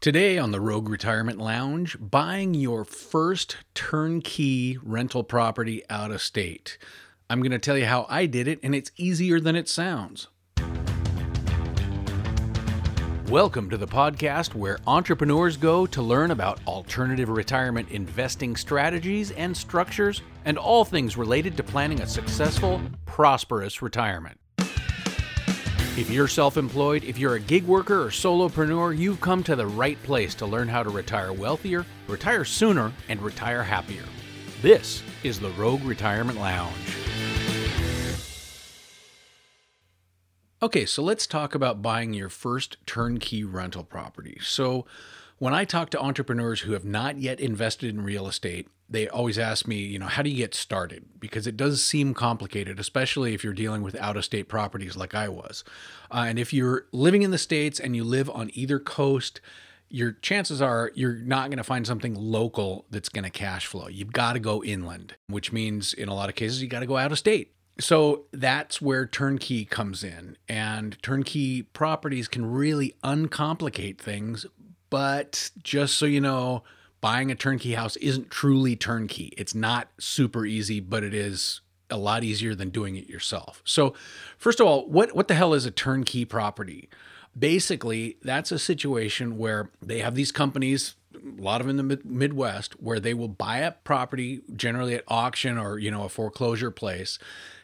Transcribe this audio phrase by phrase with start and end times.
[0.00, 6.78] Today on the Rogue Retirement Lounge, buying your first turnkey rental property out of state.
[7.28, 10.28] I'm going to tell you how I did it, and it's easier than it sounds.
[13.28, 19.54] Welcome to the podcast where entrepreneurs go to learn about alternative retirement investing strategies and
[19.54, 24.39] structures and all things related to planning a successful, prosperous retirement.
[25.96, 29.66] If you're self employed, if you're a gig worker or solopreneur, you've come to the
[29.66, 34.04] right place to learn how to retire wealthier, retire sooner, and retire happier.
[34.62, 36.96] This is the Rogue Retirement Lounge.
[40.62, 44.38] Okay, so let's talk about buying your first turnkey rental property.
[44.40, 44.86] So,
[45.38, 49.38] when I talk to entrepreneurs who have not yet invested in real estate, they always
[49.38, 51.04] ask me, you know, how do you get started?
[51.18, 55.14] Because it does seem complicated, especially if you're dealing with out of state properties like
[55.14, 55.64] I was.
[56.10, 59.40] Uh, and if you're living in the States and you live on either coast,
[59.88, 63.88] your chances are you're not going to find something local that's going to cash flow.
[63.88, 66.86] You've got to go inland, which means in a lot of cases, you got to
[66.86, 67.54] go out of state.
[67.78, 70.36] So that's where turnkey comes in.
[70.48, 74.46] And turnkey properties can really uncomplicate things
[74.90, 76.64] but just so you know,
[77.00, 79.32] buying a turnkey house isn't truly turnkey.
[79.36, 83.62] It's not super easy, but it is a lot easier than doing it yourself.
[83.64, 83.94] So,
[84.38, 86.88] first of all, what what the hell is a turnkey property?
[87.38, 92.80] Basically, that's a situation where they have these companies, a lot of in the Midwest,
[92.82, 97.20] where they will buy a property generally at auction or, you know, a foreclosure place.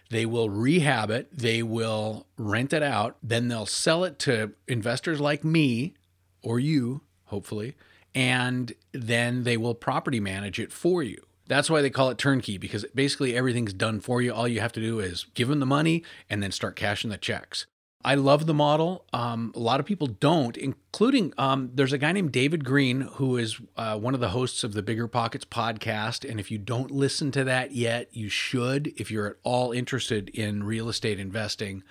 [0.09, 5.21] They will rehab it, they will rent it out, then they'll sell it to investors
[5.21, 5.95] like me
[6.43, 7.75] or you hopefully,
[8.17, 11.19] and then they will property manage it for you.
[11.49, 14.33] That's why they call it turnkey because basically everything's done for you.
[14.33, 17.19] All you have to do is give them the money and then start cashing the
[17.19, 17.67] checks.
[18.03, 19.05] I love the model.
[19.13, 23.37] Um, a lot of people don't, including um, there's a guy named David Greene who
[23.37, 26.29] is uh, one of the hosts of the Bigger Pockets podcast.
[26.29, 30.31] And if you don't listen to that yet, you should if you're at all interested
[30.31, 31.83] in real estate investing.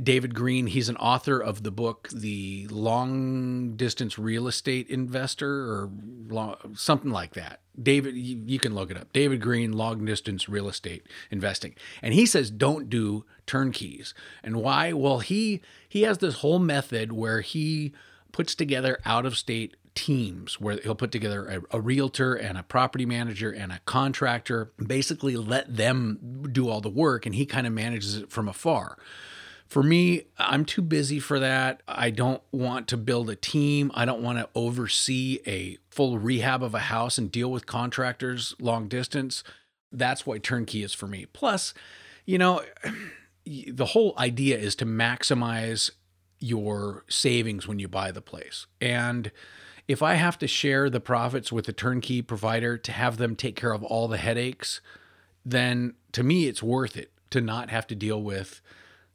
[0.00, 5.90] David Greene, he's an author of the book The Long Distance Real Estate Investor or
[6.28, 7.60] long, something like that.
[7.80, 9.12] David, you, you, can look it up.
[9.12, 11.74] David Greene, Long Distance Real Estate Investing.
[12.00, 14.12] And he says don't do turnkeys.
[14.42, 14.92] And why?
[14.92, 17.92] Well, he he has this whole method where he
[18.32, 22.62] puts together out of state teams where he'll put together a, a, realtor and a
[22.62, 27.66] property manager and a contractor, basically let them do all the work and he kind
[27.66, 28.96] of manages it from afar.
[29.72, 31.82] For me, I'm too busy for that.
[31.88, 33.90] I don't want to build a team.
[33.94, 38.54] I don't want to oversee a full rehab of a house and deal with contractors
[38.60, 39.42] long distance.
[39.90, 41.24] That's why turnkey is for me.
[41.32, 41.72] Plus,
[42.26, 42.60] you know,
[43.46, 45.90] the whole idea is to maximize
[46.38, 48.66] your savings when you buy the place.
[48.78, 49.32] And
[49.88, 53.56] if I have to share the profits with a turnkey provider to have them take
[53.56, 54.82] care of all the headaches,
[55.46, 58.60] then to me, it's worth it to not have to deal with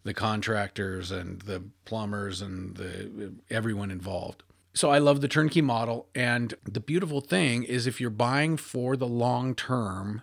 [0.08, 4.42] the contractors and the plumbers and the everyone involved.
[4.74, 8.96] So I love the turnkey model and the beautiful thing is if you're buying for
[8.96, 10.22] the long term,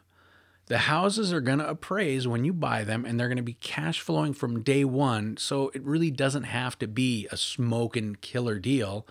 [0.66, 3.54] the houses are going to appraise when you buy them and they're going to be
[3.54, 8.58] cash flowing from day 1, so it really doesn't have to be a smoking killer
[8.58, 9.06] deal.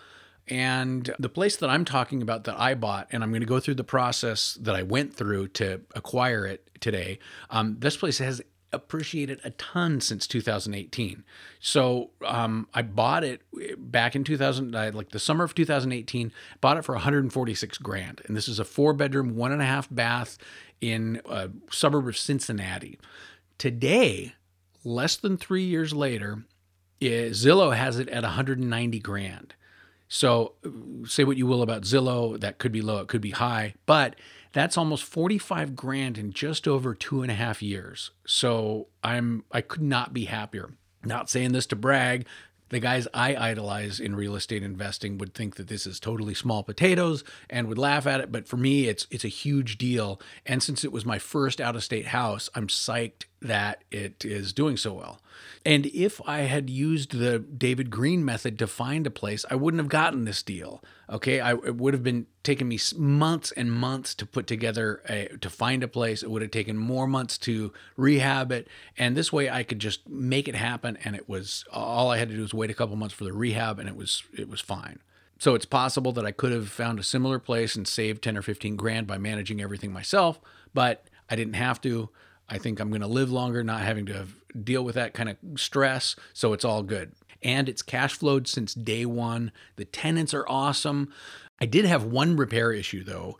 [0.48, 3.60] And the place that I'm talking about that I bought, and I'm going to go
[3.60, 7.20] through the process that I went through to acquire it today.
[7.52, 8.42] Um, this place has
[8.74, 11.24] appreciated a ton since 2018.
[11.60, 13.42] So um, I bought it
[13.78, 16.32] back in 2000, like the summer of 2018.
[16.60, 19.88] Bought it for 146 grand, and this is a four bedroom, one and a half
[19.90, 20.38] bath
[20.82, 23.00] in a suburb of Cincinnati.
[23.58, 24.34] Today,
[24.84, 26.44] less than three years later,
[27.02, 29.54] eh, Zillow has it at 190 grand.
[30.08, 30.54] So
[31.08, 34.16] say what you will about Zillow, that could be low, it could be high, but
[34.54, 38.12] that's almost 45 grand in just over two and a half years.
[38.26, 40.72] So I'm I could not be happier.
[41.04, 42.26] Not saying this to brag.
[42.70, 46.64] The guys I idolize in real estate investing would think that this is totally small
[46.64, 50.22] potatoes and would laugh at it, but for me it's it's a huge deal.
[50.46, 54.54] And since it was my first out of state house, I'm psyched that it is
[54.54, 55.20] doing so well.
[55.66, 59.82] And if I had used the David Greene method to find a place, I wouldn't
[59.82, 60.84] have gotten this deal.
[61.10, 65.38] Okay, I, it would have been taking me months and months to put together a,
[65.42, 66.24] to find a place.
[66.24, 68.68] It would have taken more months to rehab it,
[68.98, 70.98] and this way I could just make it happen.
[71.04, 73.34] And it was all I had to do was wait a couple months for the
[73.34, 75.00] rehab, and it was it was fine.
[75.40, 78.42] So it's possible that I could have found a similar place and saved 10 or
[78.42, 80.40] 15 grand by managing everything myself,
[80.74, 82.10] but I didn't have to.
[82.54, 84.28] I think I'm going to live longer, not having to
[84.64, 86.16] deal with that kind of stress.
[86.34, 87.14] So it's all good.
[87.44, 89.52] and it's cash flowed since day one.
[89.76, 91.14] The tenants are awesome.
[91.60, 93.38] I did have one repair issue though,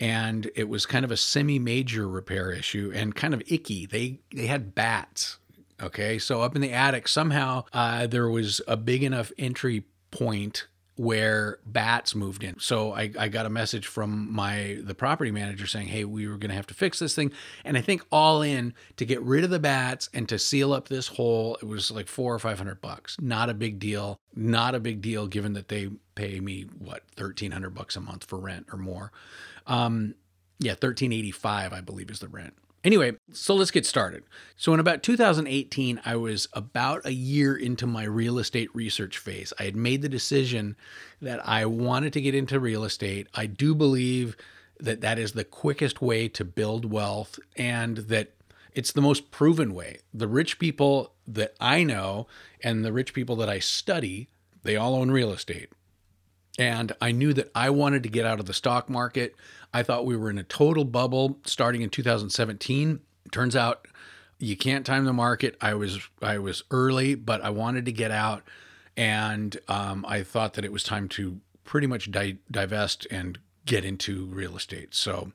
[0.00, 3.86] and it was kind of a semi-major repair issue and kind of icky.
[3.86, 5.38] They they had bats.
[5.82, 10.66] Okay, so up in the attic somehow uh, there was a big enough entry point
[10.96, 12.58] where bats moved in.
[12.60, 16.38] So I, I got a message from my the property manager saying, "Hey, we were
[16.38, 17.32] to have to fix this thing."
[17.64, 20.88] And I think all in to get rid of the bats and to seal up
[20.88, 23.16] this hole, it was like 4 or 500 bucks.
[23.20, 24.20] Not a big deal.
[24.34, 28.38] Not a big deal given that they pay me what 1300 bucks a month for
[28.38, 29.10] rent or more.
[29.66, 30.14] Um
[30.60, 32.54] yeah, 1385 I believe is the rent.
[32.84, 34.24] Anyway, so let's get started.
[34.56, 39.54] So, in about 2018, I was about a year into my real estate research phase.
[39.58, 40.76] I had made the decision
[41.22, 43.26] that I wanted to get into real estate.
[43.34, 44.36] I do believe
[44.78, 48.32] that that is the quickest way to build wealth and that
[48.74, 50.00] it's the most proven way.
[50.12, 52.26] The rich people that I know
[52.62, 54.28] and the rich people that I study,
[54.62, 55.70] they all own real estate.
[56.58, 59.34] And I knew that I wanted to get out of the stock market.
[59.72, 63.00] I thought we were in a total bubble starting in 2017.
[63.32, 63.88] Turns out
[64.38, 65.56] you can't time the market.
[65.60, 68.42] I was I was early, but I wanted to get out,
[68.96, 73.84] and um, I thought that it was time to pretty much di- divest and get
[73.84, 74.94] into real estate.
[74.94, 75.32] So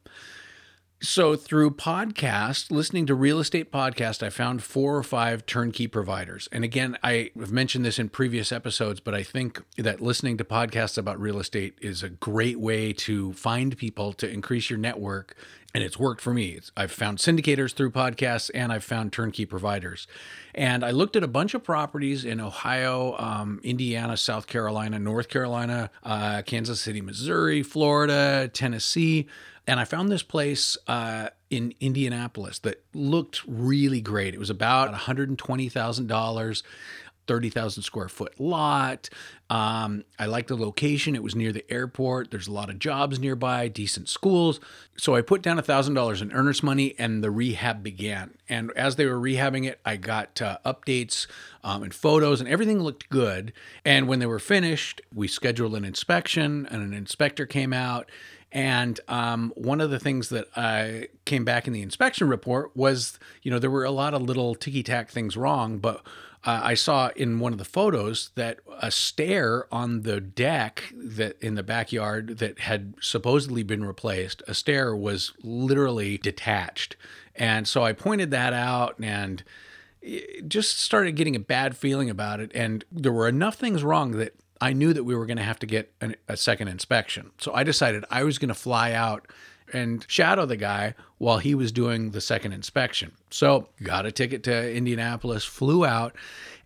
[1.01, 6.49] so through podcast, listening to real estate podcast, I found four or five turnkey providers.
[6.51, 10.43] And again, I have mentioned this in previous episodes, but I think that listening to
[10.43, 15.35] podcasts about real estate is a great way to find people to increase your network.
[15.75, 16.49] And it's worked for me.
[16.49, 20.07] It's, I've found syndicators through podcasts and I've found turnkey providers.
[20.55, 25.29] And I looked at a bunch of properties in Ohio, um, Indiana, South Carolina, North
[25.29, 29.27] Carolina, uh, Kansas City, Missouri, Florida, Tennessee.
[29.67, 34.33] And I found this place uh, in Indianapolis that looked really great.
[34.33, 36.63] It was about $120,000.
[37.29, 39.07] 30,000 square foot lot.
[39.51, 41.13] Um, I liked the location.
[41.13, 42.31] It was near the airport.
[42.31, 44.59] There's a lot of jobs nearby, decent schools.
[44.97, 48.33] So I put down $1,000 in earnest money and the rehab began.
[48.49, 51.27] And as they were rehabbing it, I got uh, updates
[51.63, 53.53] um, and photos, and everything looked good.
[53.85, 58.09] And when they were finished, we scheduled an inspection, and an inspector came out
[58.51, 63.19] and um, one of the things that I came back in the inspection report was,
[63.43, 66.01] you know, there were a lot of little ticky tack things wrong, but
[66.45, 71.41] uh, I saw in one of the photos that a stair on the deck that
[71.41, 76.95] in the backyard that had supposedly been replaced, a stair was literally detached.
[77.35, 79.43] And so I pointed that out and
[80.47, 82.51] just started getting a bad feeling about it.
[82.55, 85.59] And there were enough things wrong that I knew that we were going to have
[85.59, 87.31] to get an, a second inspection.
[87.37, 89.27] So I decided I was going to fly out
[89.73, 93.11] and shadow the guy while he was doing the second inspection.
[93.29, 96.15] So got a ticket to Indianapolis, flew out,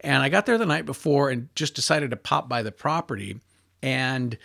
[0.01, 3.39] and I got there the night before and just decided to pop by the property.
[3.81, 4.37] And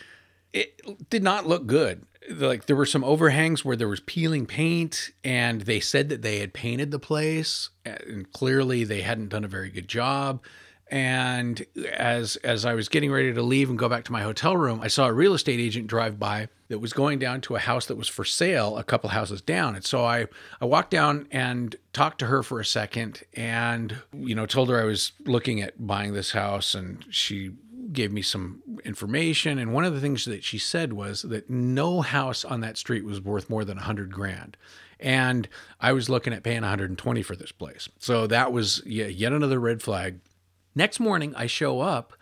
[0.52, 2.04] it did not look good.
[2.30, 6.40] Like there were some overhangs where there was peeling paint, and they said that they
[6.40, 10.42] had painted the place, and clearly they hadn't done a very good job.
[10.90, 14.56] And as as I was getting ready to leave and go back to my hotel
[14.56, 17.58] room, I saw a real estate agent drive by that was going down to a
[17.58, 19.74] house that was for sale a couple houses down.
[19.74, 20.26] And so I
[20.60, 24.80] I walked down and talked to her for a second and you know told her
[24.80, 27.52] I was looking at buying this house and she
[27.92, 32.02] gave me some information and one of the things that she said was that no
[32.02, 34.58] house on that street was worth more than 100 grand
[35.00, 35.48] and
[35.80, 37.88] I was looking at paying 120 for this place.
[37.98, 40.18] So that was yet another red flag.
[40.78, 42.14] Next morning, I show up,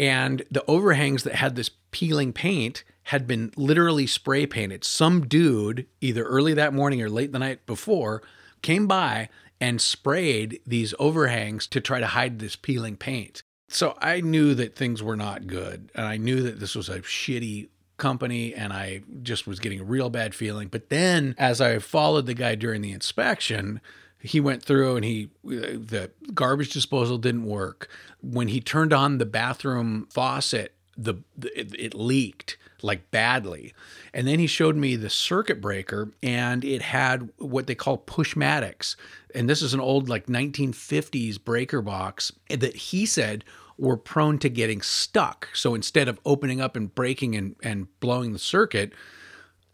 [0.00, 4.82] and the overhangs that had this peeling paint had been literally spray painted.
[4.82, 8.20] Some dude, either early that morning or late the night before,
[8.62, 9.28] came by
[9.60, 13.44] and sprayed these overhangs to try to hide this peeling paint.
[13.68, 16.98] So I knew that things were not good, and I knew that this was a
[16.98, 20.66] shitty company and I just was getting a real bad feeling.
[20.66, 23.80] But then as I followed the guy during the inspection,
[24.24, 27.88] he went through and he the garbage disposal didn't work.
[28.22, 33.74] When he turned on the bathroom faucet the, it, it, leaked like badly.
[34.12, 38.94] And then he showed me the circuit breaker and it had what they call pushmatics.
[39.34, 43.44] And this is an old like 1950s breaker box that he said
[43.76, 45.48] were prone to getting stuck.
[45.52, 48.92] So instead of opening up and breaking and, and blowing the circuit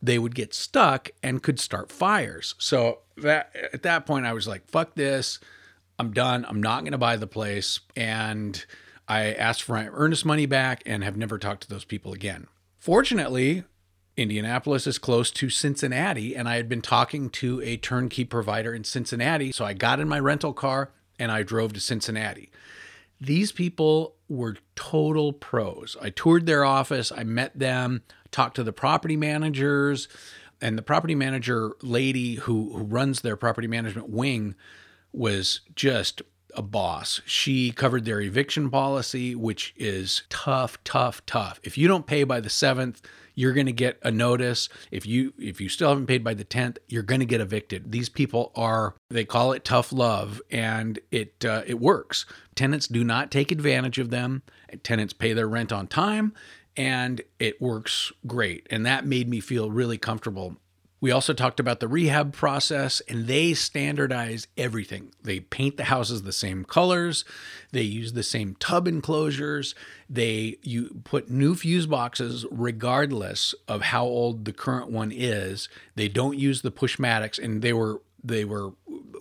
[0.02, 2.54] they would get stuck and could start fires.
[2.58, 5.38] So that at that point I was like, fuck this.
[5.98, 6.46] I'm done.
[6.48, 8.64] I'm not going to buy the place and
[9.10, 12.46] I asked for my earnest money back and have never talked to those people again.
[12.78, 13.64] Fortunately,
[14.16, 18.84] Indianapolis is close to Cincinnati, and I had been talking to a turnkey provider in
[18.84, 19.50] Cincinnati.
[19.50, 22.50] So I got in my rental car and I drove to Cincinnati.
[23.20, 25.96] These people were total pros.
[26.00, 30.08] I toured their office, I met them, talked to the property managers,
[30.60, 34.54] and the property manager lady who, who runs their property management wing
[35.12, 36.22] was just
[36.54, 37.20] a boss.
[37.26, 41.60] She covered their eviction policy, which is tough, tough, tough.
[41.62, 43.00] If you don't pay by the 7th,
[43.34, 44.68] you're going to get a notice.
[44.90, 47.92] If you if you still haven't paid by the 10th, you're going to get evicted.
[47.92, 52.26] These people are they call it tough love and it uh, it works.
[52.54, 54.42] Tenants do not take advantage of them.
[54.82, 56.32] Tenants pay their rent on time
[56.76, 58.66] and it works great.
[58.70, 60.56] And that made me feel really comfortable
[61.00, 65.12] we also talked about the rehab process, and they standardize everything.
[65.22, 67.24] They paint the houses the same colors,
[67.72, 69.74] they use the same tub enclosures,
[70.08, 75.68] they you put new fuse boxes regardless of how old the current one is.
[75.94, 78.72] They don't use the pushmatics, and they were they were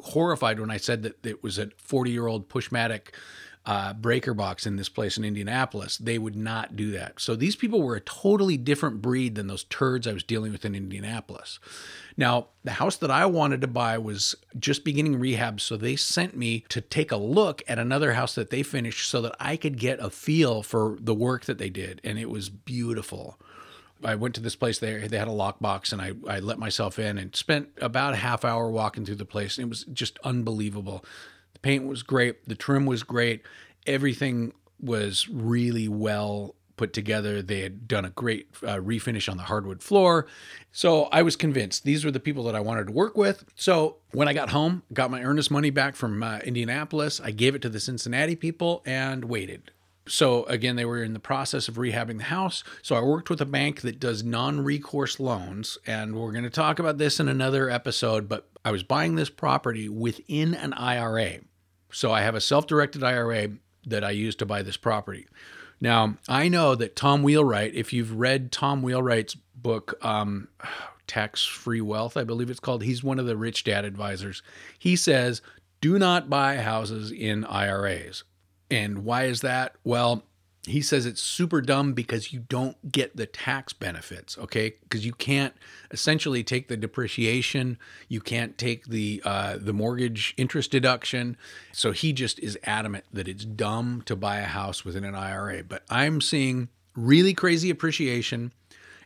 [0.03, 3.13] horrified when I said that it was a 40 year old pushmatic
[3.69, 7.19] uh, breaker box in this place in Indianapolis, they would not do that.
[7.19, 10.65] So these people were a totally different breed than those turds I was dealing with
[10.65, 11.59] in Indianapolis.
[12.17, 16.35] Now, the house that I wanted to buy was just beginning rehab, so they sent
[16.35, 19.77] me to take a look at another house that they finished so that I could
[19.77, 23.39] get a feel for the work that they did, and it was beautiful.
[24.03, 25.07] I went to this place there.
[25.07, 28.43] They had a lockbox, and I, I let myself in and spent about a half
[28.43, 29.57] hour walking through the place.
[29.59, 31.05] And it was just unbelievable.
[31.53, 32.47] The paint was great.
[32.47, 33.43] The trim was great.
[33.85, 37.41] Everything was really well put together.
[37.41, 40.27] They had done a great uh, refinish on the hardwood floor.
[40.71, 43.43] So I was convinced these were the people that I wanted to work with.
[43.55, 47.53] So when I got home, got my earnest money back from uh, Indianapolis, I gave
[47.53, 49.71] it to the Cincinnati people and waited.
[50.09, 52.63] So again, they were in the process of rehabbing the house.
[52.81, 56.79] So I worked with a bank that does non-recourse loans, and we're going to talk
[56.79, 58.27] about this in another episode.
[58.27, 61.39] But I was buying this property within an IRA.
[61.91, 63.49] So I have a self directed IRA
[63.85, 65.27] that I use to buy this property.
[65.81, 70.49] Now, I know that Tom Wheelwright, if you've read Tom Wheelwright's book, um,
[71.07, 74.43] Tax Free Wealth, I believe it's called, he's one of the rich dad advisors.
[74.77, 75.41] He says,
[75.81, 78.23] do not buy houses in IRAs.
[78.71, 79.75] And why is that?
[79.83, 80.23] Well,
[80.67, 84.75] he says it's super dumb because you don't get the tax benefits okay?
[84.83, 85.53] Because you can't
[85.91, 91.37] essentially take the depreciation you can't take the uh, the mortgage interest deduction.
[91.71, 95.63] So he just is adamant that it's dumb to buy a house within an ira
[95.63, 98.51] but i'm seeing really crazy appreciation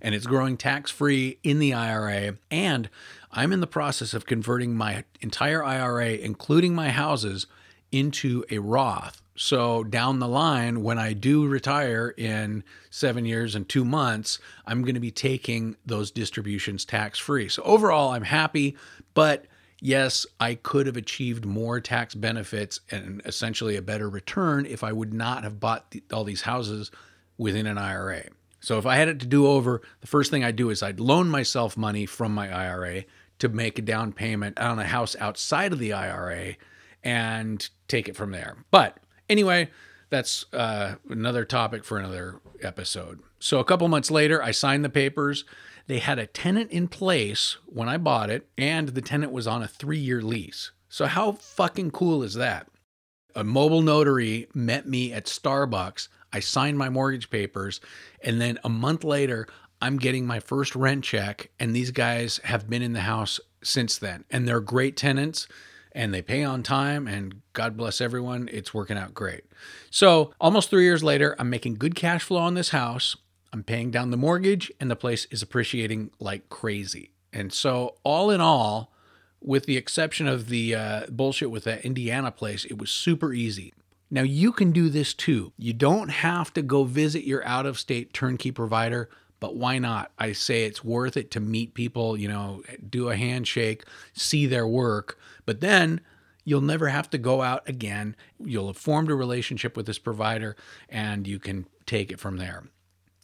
[0.01, 2.89] and it's growing tax free in the ira and
[3.32, 7.48] i'm in the process of converting my entire ira including my houses
[7.91, 13.67] into a roth so down the line, when I do retire in seven years and
[13.67, 17.49] two months, I'm going to be taking those distributions tax free.
[17.49, 18.77] So overall, I'm happy,
[19.13, 19.45] but
[19.81, 24.91] yes, I could have achieved more tax benefits and essentially a better return if I
[24.91, 26.91] would not have bought the, all these houses
[27.37, 28.25] within an IRA.
[28.59, 30.99] So if I had it to do over, the first thing I'd do is I'd
[30.99, 33.03] loan myself money from my IRA
[33.39, 36.55] to make a down payment on a house outside of the IRA
[37.03, 38.55] and take it from there.
[38.71, 38.99] But
[39.29, 39.69] Anyway,
[40.09, 43.19] that's uh, another topic for another episode.
[43.39, 45.43] So a couple months later, I signed the papers.
[45.87, 49.63] They had a tenant in place when I bought it, and the tenant was on
[49.63, 50.71] a three year lease.
[50.87, 52.67] So, how fucking cool is that?
[53.35, 56.07] A mobile notary met me at Starbucks.
[56.31, 57.81] I signed my mortgage papers,
[58.23, 59.47] and then a month later,
[59.81, 63.97] I'm getting my first rent check, and these guys have been in the house since
[63.97, 64.23] then.
[64.29, 65.47] And they're great tenants
[65.93, 69.43] and they pay on time and God bless everyone, it's working out great.
[69.89, 73.15] So, almost 3 years later, I'm making good cash flow on this house.
[73.51, 77.12] I'm paying down the mortgage and the place is appreciating like crazy.
[77.31, 78.91] And so, all in all,
[79.41, 83.73] with the exception of the uh, bullshit with that Indiana place, it was super easy.
[84.09, 85.53] Now, you can do this too.
[85.57, 89.09] You don't have to go visit your out of state turnkey provider
[89.43, 90.09] but why not?
[90.17, 93.83] I say it's worth it to meet people, you know, do a handshake,
[94.13, 96.00] see their work, but then
[96.45, 98.15] you'll never have to go out again.
[98.39, 100.55] You'll have formed a relationship with this provider
[100.88, 102.63] and you can take it from there.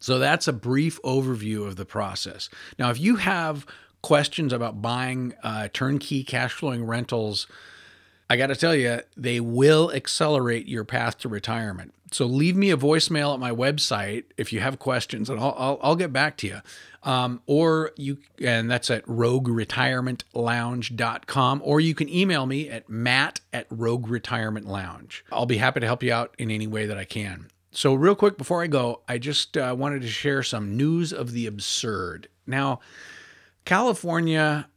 [0.02, 2.50] So that's a brief overview of the process.
[2.78, 3.66] Now, if you have
[4.02, 7.48] questions about buying uh, turnkey cash flowing rentals,
[8.30, 11.96] I got to tell you, they will accelerate your path to retirement.
[12.12, 15.80] So leave me a voicemail at my website if you have questions, and I'll, I'll,
[15.82, 16.62] I'll get back to you.
[17.02, 23.70] Um, or you, and that's at rogueretirementlounge.com, or you can email me at matt at
[23.70, 25.22] rogueretirementlounge.
[25.32, 27.48] I'll be happy to help you out in any way that I can.
[27.72, 31.32] So, real quick before I go, I just uh, wanted to share some news of
[31.32, 32.28] the absurd.
[32.46, 32.82] Now,
[33.64, 34.68] California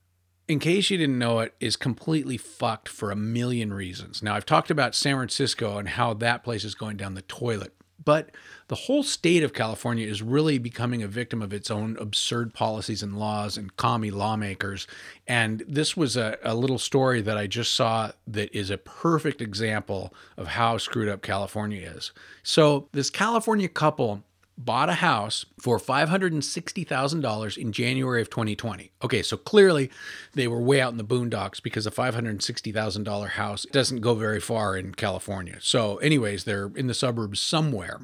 [0.49, 4.23] in case you didn't know it, is completely fucked for a million reasons.
[4.23, 7.75] Now, I've talked about San Francisco and how that place is going down the toilet.
[8.05, 8.31] But
[8.69, 13.03] the whole state of California is really becoming a victim of its own absurd policies
[13.03, 14.87] and laws and commie lawmakers.
[15.27, 19.41] And this was a, a, little story that I just saw that is a perfect
[19.41, 22.13] example of how screwed up California is.
[22.43, 24.25] So, this California couple
[24.59, 28.93] bought a house for $560,000 in January of 2020.
[29.03, 29.91] Okay, so clearly
[30.35, 34.77] they were way out in the boondocks because a $560,000 house doesn't go very far
[34.77, 35.59] in California.
[35.61, 38.01] So, anyways, they're in the suburbs somewhere.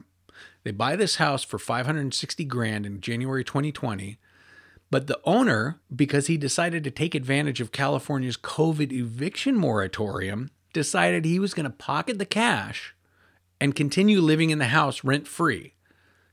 [0.64, 4.19] They buy this house for 560 grand in January 2020.
[4.90, 11.25] But the owner, because he decided to take advantage of California's COVID eviction moratorium, decided
[11.25, 12.95] he was going to pocket the cash
[13.61, 15.75] and continue living in the house rent free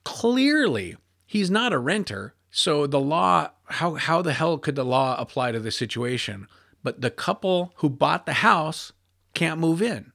[0.06, 0.96] clearly
[1.26, 2.34] he's not a renter.
[2.50, 6.48] So the law, how how the hell could the law apply to this situation?
[6.82, 8.94] But the couple who bought the house
[9.34, 10.14] can't move in.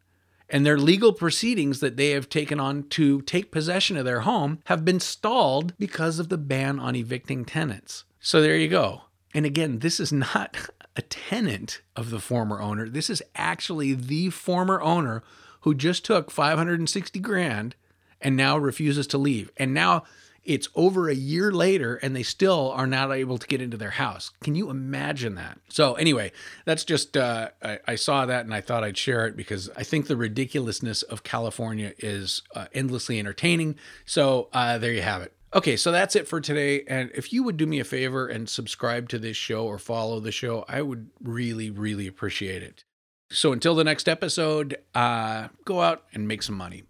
[0.49, 4.61] And their legal proceedings that they have taken on to take possession of their home
[4.65, 8.05] have been stalled because of the ban on evicting tenants.
[8.19, 9.03] So there you go.
[9.33, 10.57] And again, this is not
[10.97, 12.89] a tenant of the former owner.
[12.89, 15.23] This is actually the former owner
[15.61, 17.77] who just took 560 grand
[18.21, 19.51] and now refuses to leave.
[19.57, 20.05] And now
[20.45, 23.91] it's over a year later and they still are not able to get into their
[23.91, 24.31] house.
[24.43, 25.59] Can you imagine that?
[25.69, 26.33] So, anyway,
[26.65, 29.83] that's just, uh, I, I, saw that and I thought I'd share it because I
[29.83, 33.77] think the ridiculousness of California is uh, endlessly entertaining.
[34.07, 35.35] So, uh, there you have it.
[35.53, 36.85] Okay, so that's it for today.
[36.87, 40.21] And if you would do me a favor and subscribe to this show or follow
[40.21, 42.85] the show, I would really, really appreciate it.
[43.33, 46.85] So until the next episode, uh, go out and make some money.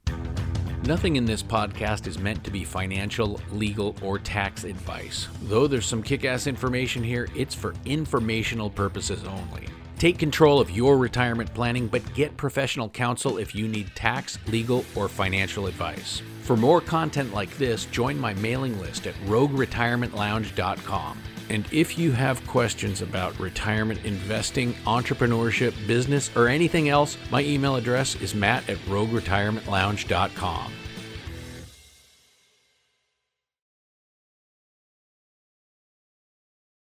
[0.91, 5.29] Nothing in this podcast is meant to be financial, legal, or tax advice.
[5.43, 9.69] Though there's some kick ass information here, it's for informational purposes only.
[10.01, 14.85] Take control of your retirement planning, but get professional counsel if you need tax, legal,
[14.97, 16.23] or financial advice.
[16.43, 21.23] For more content like this, join my mailing list at rogueretirementlounge.com.
[21.51, 27.77] And if you have questions about retirement investing, entrepreneurship, business, or anything else, my email
[27.77, 30.73] address is matt at rogueretirementlounge.com.